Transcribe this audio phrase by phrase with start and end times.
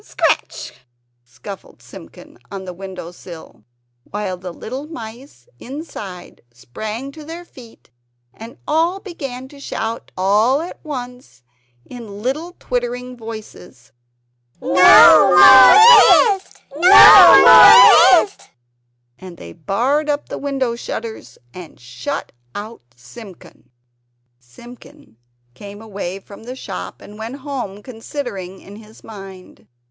[0.03, 0.73] scratch!"
[1.23, 3.63] scuffled Simpkin on the window sill;
[4.09, 7.91] while the little mice inside sprang to their feet,
[8.33, 11.43] and all began to shout all at once
[11.85, 13.91] in little twittering voices:
[14.59, 16.63] "No more twist!
[16.75, 18.49] No more twist!"
[19.19, 23.69] And they barred up the window shutters and shut out Simpkin.
[24.39, 25.17] Simpkin
[25.53, 29.67] came away from the shop and went home considering in his mind.